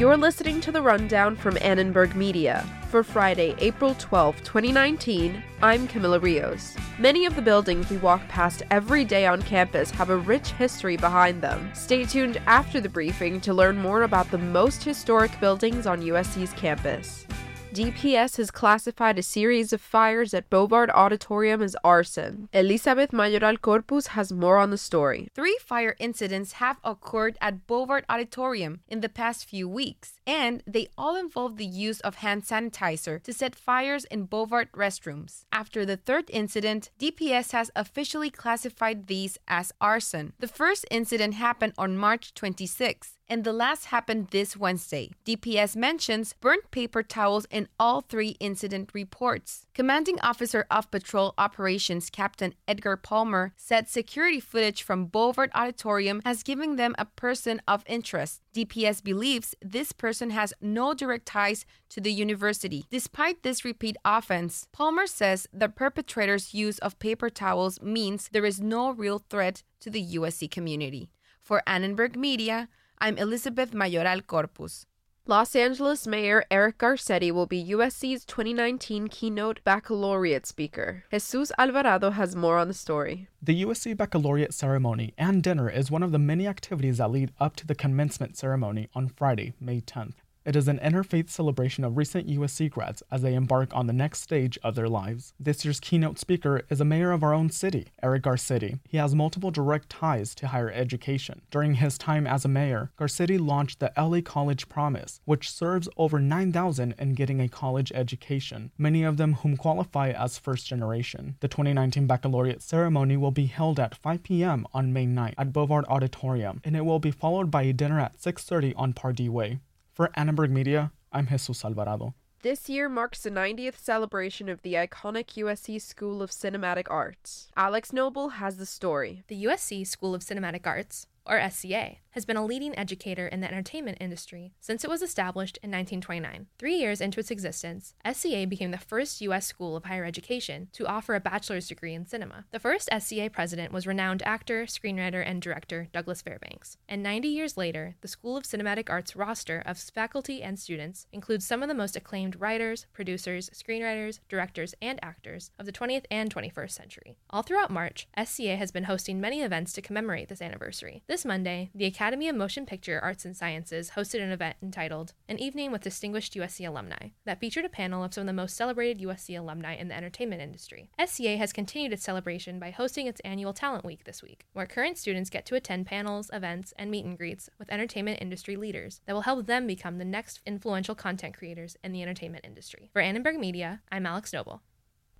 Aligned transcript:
You're 0.00 0.16
listening 0.16 0.62
to 0.62 0.72
the 0.72 0.80
rundown 0.80 1.36
from 1.36 1.58
Annenberg 1.60 2.16
Media. 2.16 2.66
For 2.88 3.04
Friday, 3.04 3.54
April 3.58 3.94
12, 3.98 4.42
2019, 4.42 5.42
I'm 5.60 5.86
Camilla 5.88 6.18
Rios. 6.18 6.74
Many 6.98 7.26
of 7.26 7.36
the 7.36 7.42
buildings 7.42 7.90
we 7.90 7.98
walk 7.98 8.26
past 8.26 8.62
every 8.70 9.04
day 9.04 9.26
on 9.26 9.42
campus 9.42 9.90
have 9.90 10.08
a 10.08 10.16
rich 10.16 10.52
history 10.52 10.96
behind 10.96 11.42
them. 11.42 11.70
Stay 11.74 12.06
tuned 12.06 12.40
after 12.46 12.80
the 12.80 12.88
briefing 12.88 13.42
to 13.42 13.52
learn 13.52 13.76
more 13.76 14.04
about 14.04 14.30
the 14.30 14.38
most 14.38 14.82
historic 14.82 15.38
buildings 15.38 15.86
on 15.86 16.00
USC's 16.00 16.54
campus. 16.54 17.26
DPS 17.72 18.36
has 18.38 18.50
classified 18.50 19.16
a 19.16 19.22
series 19.22 19.72
of 19.72 19.80
fires 19.80 20.34
at 20.34 20.50
Bovard 20.50 20.90
Auditorium 20.90 21.62
as 21.62 21.76
arson. 21.84 22.48
Elizabeth 22.52 23.12
Mayoral 23.12 23.56
Corpus 23.56 24.08
has 24.08 24.32
more 24.32 24.58
on 24.58 24.70
the 24.70 24.76
story. 24.76 25.28
Three 25.36 25.56
fire 25.60 25.94
incidents 26.00 26.54
have 26.54 26.78
occurred 26.82 27.38
at 27.40 27.68
Bovard 27.68 28.02
Auditorium 28.08 28.80
in 28.88 29.02
the 29.02 29.08
past 29.08 29.48
few 29.48 29.68
weeks, 29.68 30.14
and 30.26 30.64
they 30.66 30.88
all 30.98 31.14
involve 31.14 31.58
the 31.58 31.64
use 31.64 32.00
of 32.00 32.16
hand 32.16 32.42
sanitizer 32.42 33.22
to 33.22 33.32
set 33.32 33.54
fires 33.54 34.04
in 34.06 34.26
Bovard 34.26 34.70
restrooms. 34.72 35.44
After 35.52 35.86
the 35.86 35.96
third 35.96 36.24
incident, 36.30 36.90
DPS 36.98 37.52
has 37.52 37.70
officially 37.76 38.30
classified 38.30 39.06
these 39.06 39.38
as 39.46 39.72
arson. 39.80 40.32
The 40.40 40.48
first 40.48 40.86
incident 40.90 41.34
happened 41.34 41.74
on 41.78 41.96
March 41.96 42.34
26 42.34 43.16
and 43.30 43.44
the 43.44 43.52
last 43.52 43.86
happened 43.86 44.26
this 44.32 44.56
Wednesday. 44.56 45.12
DPS 45.24 45.76
mentions 45.76 46.32
burnt 46.32 46.70
paper 46.72 47.04
towels 47.04 47.46
in 47.48 47.68
all 47.78 48.00
three 48.00 48.36
incident 48.40 48.90
reports. 48.92 49.66
Commanding 49.72 50.18
Officer 50.20 50.66
of 50.68 50.90
Patrol 50.90 51.32
Operations 51.38 52.10
Captain 52.10 52.52
Edgar 52.66 52.96
Palmer 52.96 53.52
said 53.56 53.88
security 53.88 54.40
footage 54.40 54.82
from 54.82 55.06
Bovard 55.06 55.50
Auditorium 55.54 56.20
has 56.24 56.42
given 56.42 56.74
them 56.74 56.96
a 56.98 57.04
person 57.04 57.62
of 57.68 57.84
interest. 57.86 58.42
DPS 58.52 59.02
believes 59.02 59.54
this 59.62 59.92
person 59.92 60.30
has 60.30 60.52
no 60.60 60.92
direct 60.92 61.26
ties 61.26 61.64
to 61.90 62.00
the 62.00 62.12
university. 62.12 62.84
Despite 62.90 63.44
this 63.44 63.64
repeat 63.64 63.96
offense, 64.04 64.66
Palmer 64.72 65.06
says 65.06 65.46
the 65.52 65.68
perpetrator's 65.68 66.52
use 66.52 66.78
of 66.78 66.98
paper 66.98 67.30
towels 67.30 67.80
means 67.80 68.28
there 68.28 68.44
is 68.44 68.60
no 68.60 68.90
real 68.90 69.22
threat 69.30 69.62
to 69.80 69.88
the 69.88 70.04
USC 70.16 70.50
community. 70.50 71.10
For 71.40 71.62
Annenberg 71.66 72.16
Media, 72.16 72.68
I'm 73.02 73.16
Elizabeth 73.16 73.72
Mayoral 73.72 74.20
Corpus. 74.20 74.84
Los 75.26 75.56
Angeles 75.56 76.06
Mayor 76.06 76.44
Eric 76.50 76.76
Garcetti 76.76 77.32
will 77.32 77.46
be 77.46 77.64
USC's 77.64 78.26
2019 78.26 79.08
keynote 79.08 79.60
baccalaureate 79.64 80.44
speaker. 80.44 81.04
Jesus 81.10 81.50
Alvarado 81.56 82.10
has 82.10 82.36
more 82.36 82.58
on 82.58 82.68
the 82.68 82.74
story. 82.74 83.26
The 83.40 83.62
USC 83.64 83.96
baccalaureate 83.96 84.52
ceremony 84.52 85.14
and 85.16 85.42
dinner 85.42 85.70
is 85.70 85.90
one 85.90 86.02
of 86.02 86.12
the 86.12 86.18
many 86.18 86.46
activities 86.46 86.98
that 86.98 87.10
lead 87.10 87.32
up 87.40 87.56
to 87.56 87.66
the 87.66 87.74
commencement 87.74 88.36
ceremony 88.36 88.90
on 88.94 89.08
Friday, 89.08 89.54
May 89.58 89.80
10th. 89.80 90.16
It 90.42 90.56
is 90.56 90.68
an 90.68 90.78
interfaith 90.78 91.28
celebration 91.28 91.84
of 91.84 91.98
recent 91.98 92.26
USC 92.26 92.70
grads 92.70 93.02
as 93.10 93.20
they 93.20 93.34
embark 93.34 93.76
on 93.76 93.86
the 93.86 93.92
next 93.92 94.22
stage 94.22 94.58
of 94.62 94.74
their 94.74 94.88
lives. 94.88 95.34
This 95.38 95.66
year's 95.66 95.80
keynote 95.80 96.18
speaker 96.18 96.62
is 96.70 96.80
a 96.80 96.84
mayor 96.84 97.12
of 97.12 97.22
our 97.22 97.34
own 97.34 97.50
city, 97.50 97.88
Eric 98.02 98.22
Garcetti. 98.22 98.78
He 98.88 98.96
has 98.96 99.14
multiple 99.14 99.50
direct 99.50 99.90
ties 99.90 100.34
to 100.36 100.48
higher 100.48 100.70
education. 100.70 101.42
During 101.50 101.74
his 101.74 101.98
time 101.98 102.26
as 102.26 102.46
a 102.46 102.48
mayor, 102.48 102.90
Garcetti 102.98 103.38
launched 103.38 103.80
the 103.80 103.92
LA 103.98 104.22
College 104.22 104.66
Promise, 104.70 105.20
which 105.26 105.50
serves 105.50 105.90
over 105.98 106.18
9,000 106.18 106.94
in 106.98 107.12
getting 107.12 107.42
a 107.42 107.48
college 107.48 107.92
education, 107.94 108.70
many 108.78 109.02
of 109.02 109.18
them 109.18 109.34
whom 109.34 109.58
qualify 109.58 110.08
as 110.08 110.38
first 110.38 110.66
generation. 110.66 111.36
The 111.40 111.48
2019 111.48 112.06
baccalaureate 112.06 112.62
ceremony 112.62 113.18
will 113.18 113.30
be 113.30 113.44
held 113.44 113.78
at 113.78 113.94
5 113.94 114.22
p.m. 114.22 114.66
on 114.72 114.94
May 114.94 115.06
9th 115.06 115.34
at 115.36 115.52
Bovard 115.52 115.84
Auditorium, 115.88 116.62
and 116.64 116.74
it 116.74 116.86
will 116.86 116.98
be 116.98 117.10
followed 117.10 117.50
by 117.50 117.64
a 117.64 117.74
dinner 117.74 118.00
at 118.00 118.16
6:30 118.18 118.72
on 118.74 118.94
Pardee 118.94 119.28
Way. 119.28 119.58
For 119.92 120.10
Annenberg 120.14 120.50
Media, 120.50 120.92
I'm 121.12 121.26
Jesus 121.26 121.64
Alvarado. 121.64 122.14
This 122.42 122.70
year 122.70 122.88
marks 122.88 123.22
the 123.22 123.30
90th 123.30 123.76
celebration 123.76 124.48
of 124.48 124.62
the 124.62 124.74
iconic 124.74 125.34
USC 125.34 125.80
School 125.82 126.22
of 126.22 126.30
Cinematic 126.30 126.86
Arts. 126.88 127.50
Alex 127.56 127.92
Noble 127.92 128.30
has 128.40 128.56
the 128.56 128.64
story. 128.64 129.24
The 129.28 129.44
USC 129.44 129.86
School 129.86 130.14
of 130.14 130.22
Cinematic 130.22 130.66
Arts, 130.66 131.06
or 131.26 131.40
SCA, 131.50 131.96
has 132.10 132.24
been 132.24 132.36
a 132.36 132.44
leading 132.44 132.76
educator 132.78 133.28
in 133.28 133.40
the 133.40 133.46
entertainment 133.46 133.98
industry 134.00 134.52
since 134.60 134.84
it 134.84 134.90
was 134.90 135.02
established 135.02 135.58
in 135.62 135.70
1929. 135.70 136.46
Three 136.58 136.74
years 136.74 137.00
into 137.00 137.20
its 137.20 137.30
existence, 137.30 137.94
SCA 138.10 138.46
became 138.46 138.72
the 138.72 138.78
first 138.78 139.20
U.S. 139.22 139.46
school 139.46 139.76
of 139.76 139.84
higher 139.84 140.04
education 140.04 140.68
to 140.72 140.86
offer 140.86 141.14
a 141.14 141.20
bachelor's 141.20 141.68
degree 141.68 141.94
in 141.94 142.06
cinema. 142.06 142.44
The 142.50 142.58
first 142.58 142.88
SCA 142.96 143.30
president 143.30 143.72
was 143.72 143.86
renowned 143.86 144.22
actor, 144.24 144.64
screenwriter, 144.64 145.22
and 145.24 145.40
director 145.40 145.88
Douglas 145.92 146.22
Fairbanks. 146.22 146.76
And 146.88 147.02
90 147.02 147.28
years 147.28 147.56
later, 147.56 147.96
the 148.00 148.08
School 148.08 148.36
of 148.36 148.44
Cinematic 148.44 148.90
Arts 148.90 149.14
roster 149.14 149.62
of 149.64 149.78
faculty 149.78 150.42
and 150.42 150.58
students 150.58 151.06
includes 151.12 151.46
some 151.46 151.62
of 151.62 151.68
the 151.68 151.74
most 151.74 151.96
acclaimed 151.96 152.40
writers, 152.40 152.86
producers, 152.92 153.50
screenwriters, 153.50 154.20
directors, 154.28 154.74
and 154.82 154.98
actors 155.02 155.50
of 155.58 155.66
the 155.66 155.72
20th 155.72 156.04
and 156.10 156.34
21st 156.34 156.70
century. 156.70 157.16
All 157.30 157.42
throughout 157.42 157.70
March, 157.70 158.08
SCA 158.22 158.56
has 158.56 158.72
been 158.72 158.84
hosting 158.84 159.20
many 159.20 159.42
events 159.42 159.72
to 159.74 159.82
commemorate 159.82 160.28
this 160.28 160.42
anniversary. 160.42 161.02
This 161.10 161.24
Monday, 161.24 161.70
the 161.74 161.86
Academy 161.86 162.28
of 162.28 162.36
Motion 162.36 162.66
Picture 162.66 163.00
Arts 163.00 163.24
and 163.24 163.36
Sciences 163.36 163.90
hosted 163.96 164.22
an 164.22 164.30
event 164.30 164.54
entitled 164.62 165.12
An 165.28 165.40
Evening 165.40 165.72
with 165.72 165.82
Distinguished 165.82 166.34
USC 166.34 166.64
Alumni 166.64 167.08
that 167.24 167.40
featured 167.40 167.64
a 167.64 167.68
panel 167.68 168.04
of 168.04 168.14
some 168.14 168.20
of 168.20 168.26
the 168.28 168.32
most 168.32 168.56
celebrated 168.56 169.04
USC 169.04 169.36
alumni 169.36 169.74
in 169.74 169.88
the 169.88 169.96
entertainment 169.96 170.40
industry. 170.40 170.88
SCA 171.04 171.36
has 171.36 171.52
continued 171.52 171.92
its 171.92 172.04
celebration 172.04 172.60
by 172.60 172.70
hosting 172.70 173.08
its 173.08 173.18
annual 173.24 173.52
Talent 173.52 173.84
Week 173.84 174.04
this 174.04 174.22
week, 174.22 174.46
where 174.52 174.66
current 174.66 174.98
students 174.98 175.30
get 175.30 175.44
to 175.46 175.56
attend 175.56 175.86
panels, 175.86 176.30
events, 176.32 176.72
and 176.78 176.92
meet 176.92 177.04
and 177.04 177.18
greets 177.18 177.50
with 177.58 177.72
entertainment 177.72 178.22
industry 178.22 178.54
leaders 178.54 179.00
that 179.06 179.12
will 179.12 179.22
help 179.22 179.46
them 179.46 179.66
become 179.66 179.98
the 179.98 180.04
next 180.04 180.38
influential 180.46 180.94
content 180.94 181.36
creators 181.36 181.76
in 181.82 181.90
the 181.90 182.02
entertainment 182.02 182.44
industry. 182.46 182.88
For 182.92 183.02
Annenberg 183.02 183.36
Media, 183.36 183.82
I'm 183.90 184.06
Alex 184.06 184.32
Noble. 184.32 184.62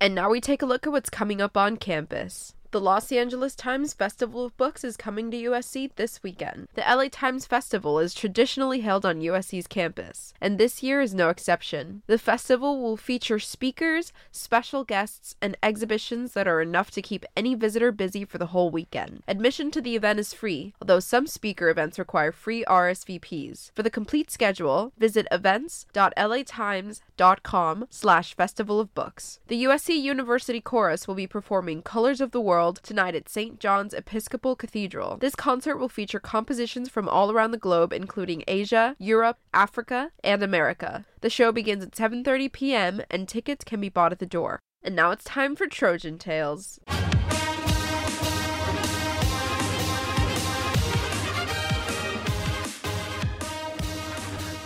And 0.01 0.15
now 0.15 0.31
we 0.31 0.41
take 0.41 0.63
a 0.63 0.67
look 0.67 0.87
at 0.87 0.93
what's 0.93 1.11
coming 1.11 1.41
up 1.41 1.57
on 1.57 1.77
campus. 1.77 2.55
The 2.73 2.81
Los 2.81 3.11
Angeles 3.11 3.57
Times 3.57 3.95
Festival 3.95 4.45
of 4.45 4.57
Books 4.57 4.85
is 4.85 4.97
coming 4.97 5.33
to 5.33 5.37
USC 5.37 5.91
this 5.97 6.23
weekend. 6.23 6.69
The 6.75 6.83
LA 6.83 7.09
Times 7.11 7.45
Festival 7.45 7.99
is 7.99 8.15
traditionally 8.15 8.79
held 8.79 9.05
on 9.05 9.23
USC's 9.23 9.67
campus, 9.67 10.33
and 10.41 10.57
this 10.57 10.81
year 10.81 11.01
is 11.01 11.13
no 11.13 11.31
exception. 11.31 12.03
The 12.07 12.17
festival 12.17 12.81
will 12.81 12.97
feature 12.97 13.41
speakers, 13.41 14.13
special 14.31 14.85
guests, 14.85 15.35
and 15.43 15.57
exhibitions 15.65 16.33
that 16.35 16.47
are 16.47 16.63
enough 16.63 16.93
to 16.93 17.03
keep 17.03 17.25
any 17.37 17.57
visitor 17.57 17.91
busy 17.91 18.25
for 18.25 18.39
the 18.39 18.47
whole 18.47 18.71
weekend. 18.71 19.25
Admission 19.27 19.73
to 19.73 19.81
the 19.81 19.97
event 19.97 20.21
is 20.21 20.33
free, 20.33 20.73
although 20.81 21.01
some 21.01 21.27
speaker 21.27 21.71
events 21.71 21.99
require 21.99 22.31
free 22.31 22.65
RSVPs. 22.67 23.73
For 23.75 23.83
the 23.83 23.91
complete 23.91 24.31
schedule, 24.31 24.93
visit 24.97 25.27
events.latimes.com 25.33 27.87
slash 27.91 28.37
festival 28.37 28.79
of 28.79 28.95
books. 28.95 29.41
The 29.49 29.65
USC 29.65 30.01
University 30.01 30.61
Chorus 30.61 31.09
will 31.09 31.17
be 31.17 31.27
performing 31.27 31.83
Colors 31.83 32.21
of 32.21 32.31
the 32.31 32.41
World 32.41 32.60
World 32.61 32.81
tonight 32.83 33.15
at 33.15 33.27
St. 33.27 33.59
John's 33.59 33.95
Episcopal 33.95 34.55
Cathedral. 34.55 35.17
This 35.17 35.35
concert 35.35 35.79
will 35.79 35.89
feature 35.89 36.21
compositions 36.21 36.91
from 36.91 37.09
all 37.09 37.33
around 37.33 37.53
the 37.53 37.57
globe 37.57 37.91
including 37.91 38.45
Asia, 38.47 38.95
Europe, 38.99 39.39
Africa, 39.55 40.11
and 40.23 40.43
America. 40.43 41.07
The 41.23 41.31
show 41.31 41.53
begins 41.53 41.83
at 41.83 41.93
7:30 41.93 42.53
p.m. 42.53 43.01
and 43.11 43.27
tickets 43.27 43.65
can 43.65 43.81
be 43.81 43.89
bought 43.89 44.13
at 44.13 44.19
the 44.19 44.27
door. 44.27 44.61
And 44.83 44.95
now 44.95 45.11
it's 45.11 45.25
time 45.25 45.57
for 45.57 45.67
Trojan 45.67 46.19
Tales. 46.19 46.79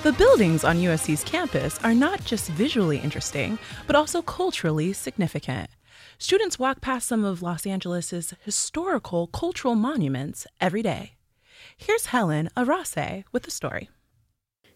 The 0.03 0.13
buildings 0.19 0.65
on 0.65 0.79
USC's 0.79 1.23
campus 1.23 1.79
are 1.85 1.95
not 1.95 2.25
just 2.25 2.51
visually 2.51 2.99
interesting, 2.99 3.57
but 3.87 3.95
also 3.95 4.21
culturally 4.21 4.93
significant. 4.93 5.71
Students 6.19 6.59
walk 6.59 6.81
past 6.81 7.09
some 7.09 7.25
of 7.25 7.43
Los 7.43 7.67
Angeles' 7.67 8.35
historical 8.45 9.27
cultural 9.27 9.75
monuments 9.75 10.47
every 10.61 10.83
day. 10.83 11.15
Here's 11.77 12.07
Helen 12.07 12.49
Arase 12.57 13.25
with 13.33 13.43
the 13.43 13.51
story. 13.51 13.91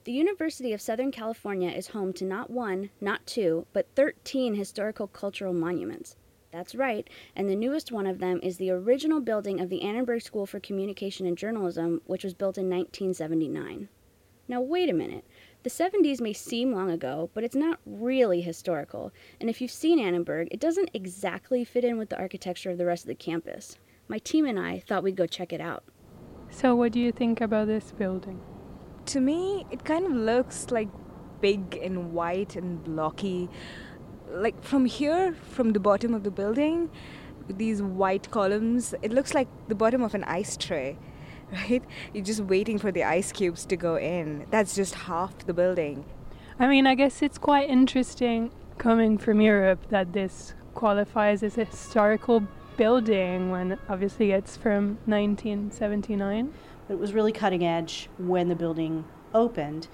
The 0.05 0.13
University 0.13 0.73
of 0.73 0.81
Southern 0.81 1.13
California 1.13 1.71
is 1.71 1.89
home 1.89 2.13
to 2.15 2.25
not 2.25 2.51
one, 2.51 2.91
not 3.01 3.27
two, 3.27 3.67
but 3.73 3.95
13 3.95 4.55
historical 4.55 5.07
cultural 5.07 5.53
monuments. 5.53 6.17
That's 6.51 6.75
right, 6.75 7.09
and 7.37 7.49
the 7.49 7.55
newest 7.55 7.93
one 7.93 8.07
of 8.07 8.19
them 8.19 8.41
is 8.43 8.57
the 8.57 8.71
original 8.71 9.21
building 9.21 9.61
of 9.61 9.69
the 9.69 9.83
Annenberg 9.83 10.23
School 10.23 10.47
for 10.47 10.59
Communication 10.59 11.27
and 11.27 11.37
Journalism, 11.37 12.01
which 12.07 12.25
was 12.25 12.35
built 12.35 12.59
in 12.59 12.71
1979. 12.71 13.89
Now, 14.49 14.61
wait 14.63 14.89
a 14.89 14.95
minute. 14.95 15.25
The 15.69 15.85
70s 15.85 16.23
may 16.23 16.33
seem 16.33 16.73
long 16.73 16.91
ago, 16.91 17.29
but 17.35 17.45
it's 17.45 17.55
not 17.55 17.79
really 17.85 18.41
historical, 18.41 19.13
and 19.39 19.51
if 19.51 19.61
you've 19.61 19.71
seen 19.71 19.99
Annenberg, 19.99 20.49
it 20.51 20.61
doesn't 20.61 20.89
exactly 20.95 21.63
fit 21.63 21.85
in 21.85 21.99
with 21.99 22.09
the 22.09 22.17
architecture 22.17 22.71
of 22.71 22.79
the 22.79 22.87
rest 22.87 23.05
of 23.05 23.09
the 23.09 23.15
campus. 23.15 23.77
My 24.09 24.17
team 24.17 24.47
and 24.47 24.59
I 24.59 24.79
thought 24.79 25.03
we'd 25.03 25.15
go 25.15 25.27
check 25.27 25.53
it 25.53 25.61
out. 25.61 25.85
So, 26.49 26.75
what 26.75 26.93
do 26.93 26.99
you 26.99 27.13
think 27.13 27.43
about 27.43 27.67
this 27.67 27.93
building? 27.93 28.41
To 29.13 29.21
me, 29.21 29.67
it 29.71 29.85
kind 29.85 30.07
of 30.07 30.13
looks 30.13 30.71
like 30.71 30.89
big 31.43 31.79
and 31.83 32.15
white 32.15 32.57
and 32.57 32.83
blocky. 32.83 33.51
Like 34.31 34.65
from 34.65 34.87
here, 34.87 35.35
from 35.35 35.75
the 35.75 35.81
bottom 35.81 36.15
of 36.15 36.23
the 36.23 36.31
building, 36.31 36.89
these 37.47 37.83
white 37.83 38.31
columns, 38.31 38.95
it 39.03 39.13
looks 39.13 39.35
like 39.35 39.49
the 39.69 39.75
bottom 39.75 40.01
of 40.03 40.15
an 40.15 40.25
ice 40.25 40.57
tray. 40.57 40.97
right? 41.53 41.83
You're 42.13 42.25
just 42.25 42.41
waiting 42.41 42.79
for 42.79 42.93
the 42.93 43.05
ice 43.05 43.33
cubes 43.33 43.65
to 43.67 43.77
go 43.77 43.97
in. 43.97 44.47
That's 44.51 44.75
just 44.75 44.95
half 44.95 45.39
the 45.47 45.55
building. 45.55 46.05
I 46.59 46.67
mean, 46.67 46.87
I 46.87 46.95
guess 46.95 47.23
it's 47.23 47.39
quite 47.39 47.69
interesting 47.69 48.51
coming 48.79 49.19
from 49.19 49.41
Europe 49.41 49.89
that 49.91 50.13
this 50.13 50.55
qualifies 50.75 51.43
as 51.43 51.59
a 51.59 51.65
historical 51.65 52.47
building 52.77 53.51
when 53.51 53.79
obviously 53.89 54.33
it's 54.33 54.57
from 54.57 54.99
1979. 55.07 56.53
But 56.87 56.95
it 56.95 57.01
was 57.01 57.13
really 57.13 57.33
cutting 57.33 57.65
edge 57.65 58.09
when 58.19 58.49
the 58.49 58.55
building 58.55 59.05
opened 59.35 59.89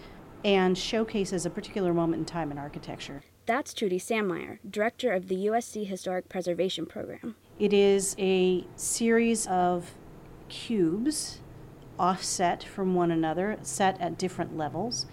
and 0.44 0.76
showcases 0.76 1.46
a 1.46 1.50
particular 1.50 1.94
moment 1.94 2.20
in 2.20 2.26
time 2.26 2.52
in 2.52 2.58
architecture. 2.58 3.22
That's 3.46 3.74
Trudi 3.74 3.98
Sandmeier, 3.98 4.58
director 4.68 5.12
of 5.12 5.28
the 5.28 5.46
USC 5.46 5.86
Historic 5.86 6.28
Preservation 6.28 6.86
Program. 6.86 7.36
It 7.58 7.72
is 7.72 8.14
a 8.18 8.66
series 8.76 9.46
of 9.46 9.94
cubes 10.48 11.40
offset 11.98 12.62
from 12.62 12.94
one 12.94 13.10
another, 13.10 13.58
set 13.62 14.00
at 14.00 14.18
different 14.18 14.56
levels. 14.56 15.06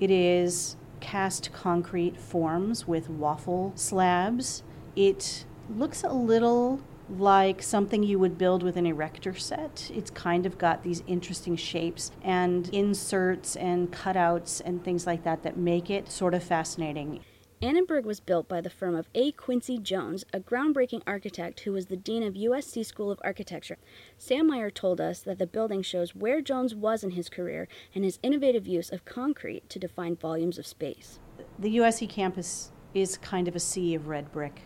It 0.00 0.10
is 0.10 0.76
cast 1.00 1.52
concrete 1.52 2.18
forms 2.18 2.86
with 2.86 3.08
waffle 3.08 3.72
slabs. 3.74 4.62
It 4.94 5.44
looks 5.68 6.02
a 6.02 6.12
little 6.12 6.80
like 7.08 7.62
something 7.62 8.02
you 8.02 8.18
would 8.18 8.36
build 8.36 8.62
with 8.62 8.76
an 8.76 8.86
erector 8.86 9.34
set. 9.34 9.90
It's 9.94 10.10
kind 10.10 10.44
of 10.44 10.58
got 10.58 10.82
these 10.82 11.02
interesting 11.06 11.56
shapes 11.56 12.10
and 12.22 12.68
inserts 12.70 13.56
and 13.56 13.92
cutouts 13.92 14.60
and 14.64 14.82
things 14.82 15.06
like 15.06 15.22
that 15.24 15.42
that 15.44 15.56
make 15.56 15.88
it 15.88 16.10
sort 16.10 16.34
of 16.34 16.42
fascinating. 16.42 17.20
Annenberg 17.62 18.04
was 18.04 18.20
built 18.20 18.48
by 18.48 18.60
the 18.60 18.68
firm 18.68 18.94
of 18.94 19.08
A. 19.14 19.32
Quincy 19.32 19.78
Jones, 19.78 20.26
a 20.30 20.40
groundbreaking 20.40 21.00
architect 21.06 21.60
who 21.60 21.72
was 21.72 21.86
the 21.86 21.96
dean 21.96 22.22
of 22.22 22.34
USC 22.34 22.84
School 22.84 23.10
of 23.10 23.18
Architecture. 23.24 23.78
Sandmeier 24.20 24.72
told 24.72 25.00
us 25.00 25.20
that 25.20 25.38
the 25.38 25.46
building 25.46 25.80
shows 25.80 26.14
where 26.14 26.42
Jones 26.42 26.74
was 26.74 27.02
in 27.02 27.12
his 27.12 27.30
career 27.30 27.66
and 27.94 28.04
his 28.04 28.18
innovative 28.22 28.66
use 28.66 28.92
of 28.92 29.06
concrete 29.06 29.70
to 29.70 29.78
define 29.78 30.16
volumes 30.16 30.58
of 30.58 30.66
space. 30.66 31.18
The 31.58 31.78
USC 31.78 32.10
campus 32.10 32.72
is 32.92 33.16
kind 33.16 33.48
of 33.48 33.56
a 33.56 33.60
sea 33.60 33.94
of 33.94 34.06
red 34.06 34.30
brick, 34.32 34.60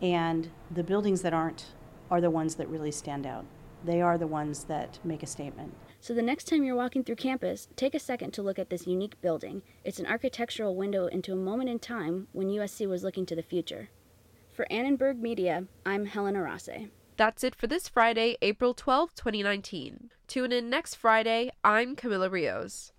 and 0.00 0.50
the 0.70 0.84
buildings 0.84 1.22
that 1.22 1.34
aren't 1.34 1.72
are 2.12 2.20
the 2.20 2.30
ones 2.30 2.54
that 2.54 2.68
really 2.68 2.92
stand 2.92 3.26
out. 3.26 3.44
They 3.84 4.00
are 4.00 4.18
the 4.18 4.28
ones 4.28 4.64
that 4.64 5.00
make 5.02 5.24
a 5.24 5.26
statement. 5.26 5.74
So 6.04 6.12
the 6.12 6.20
next 6.20 6.48
time 6.48 6.64
you're 6.64 6.76
walking 6.76 7.02
through 7.02 7.16
campus, 7.16 7.66
take 7.76 7.94
a 7.94 7.98
second 7.98 8.32
to 8.32 8.42
look 8.42 8.58
at 8.58 8.68
this 8.68 8.86
unique 8.86 9.18
building. 9.22 9.62
It's 9.84 9.98
an 9.98 10.04
architectural 10.04 10.76
window 10.76 11.06
into 11.06 11.32
a 11.32 11.36
moment 11.36 11.70
in 11.70 11.78
time 11.78 12.28
when 12.32 12.48
USC 12.48 12.86
was 12.86 13.02
looking 13.02 13.24
to 13.24 13.34
the 13.34 13.42
future. 13.42 13.88
For 14.52 14.70
Annenberg 14.70 15.18
Media, 15.22 15.64
I'm 15.86 16.04
Helena 16.04 16.42
Rase. 16.42 16.90
That's 17.16 17.42
it 17.42 17.54
for 17.54 17.68
this 17.68 17.88
Friday, 17.88 18.36
April 18.42 18.74
12, 18.74 19.14
2019. 19.14 20.10
Tune 20.28 20.52
in 20.52 20.68
next 20.68 20.96
Friday. 20.96 21.50
I'm 21.64 21.96
Camila 21.96 22.30
Rios. 22.30 22.92